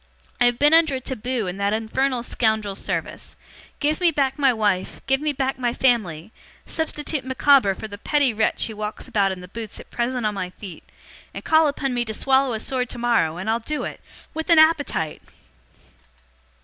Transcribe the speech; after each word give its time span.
I 0.41 0.45
have 0.45 0.57
been 0.57 0.73
under 0.73 0.95
a 0.95 0.99
Taboo 0.99 1.45
in 1.45 1.57
that 1.57 1.73
infernal 1.73 2.23
scoundrel's 2.23 2.79
service. 2.83 3.35
Give 3.79 4.01
me 4.01 4.09
back 4.09 4.39
my 4.39 4.51
wife, 4.51 4.99
give 5.05 5.21
me 5.21 5.31
back 5.31 5.59
my 5.59 5.75
family, 5.75 6.31
substitute 6.65 7.23
Micawber 7.23 7.75
for 7.75 7.87
the 7.87 7.99
petty 7.99 8.33
wretch 8.33 8.65
who 8.65 8.75
walks 8.75 9.07
about 9.07 9.31
in 9.31 9.41
the 9.41 9.47
boots 9.47 9.79
at 9.79 9.91
present 9.91 10.25
on 10.25 10.33
my 10.33 10.49
feet, 10.49 10.83
and 11.35 11.43
call 11.45 11.67
upon 11.67 11.93
me 11.93 12.03
to 12.05 12.15
swallow 12.15 12.53
a 12.53 12.59
sword 12.59 12.89
tomorrow, 12.89 13.37
and 13.37 13.47
I'll 13.47 13.59
do 13.59 13.83
it. 13.83 14.01
With 14.33 14.49
an 14.49 14.57
appetite! 14.57 15.21